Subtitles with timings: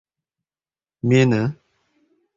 [1.11, 1.43] —Meni